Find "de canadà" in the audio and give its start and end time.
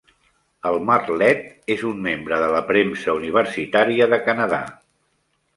4.15-4.65